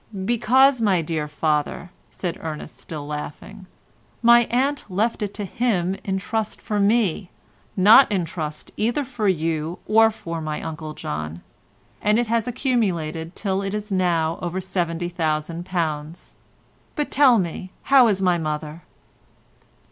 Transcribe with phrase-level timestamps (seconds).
[0.25, 3.67] "Because, my dear father," said Ernest still laughing,
[4.23, 7.29] "my aunt left it to him in trust for me,
[7.77, 13.61] not in trust either for you or for my Uncle John—and it has accumulated till
[13.61, 16.33] it is now over £70,000.
[16.95, 18.81] But tell me how is my mother?"